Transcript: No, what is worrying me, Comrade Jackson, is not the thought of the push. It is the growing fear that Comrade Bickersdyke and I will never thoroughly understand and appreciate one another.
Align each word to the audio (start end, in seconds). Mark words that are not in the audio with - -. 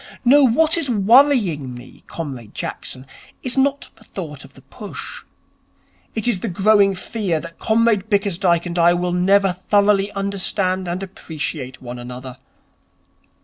No, 0.25 0.43
what 0.43 0.77
is 0.79 0.89
worrying 0.89 1.75
me, 1.75 2.03
Comrade 2.07 2.55
Jackson, 2.55 3.05
is 3.43 3.55
not 3.55 3.91
the 3.97 4.03
thought 4.03 4.43
of 4.43 4.55
the 4.55 4.63
push. 4.63 5.21
It 6.15 6.27
is 6.27 6.39
the 6.39 6.47
growing 6.49 6.95
fear 6.95 7.39
that 7.39 7.59
Comrade 7.59 8.09
Bickersdyke 8.09 8.65
and 8.65 8.79
I 8.79 8.95
will 8.95 9.11
never 9.13 9.53
thoroughly 9.53 10.11
understand 10.13 10.87
and 10.87 11.03
appreciate 11.03 11.83
one 11.83 11.99
another. 11.99 12.37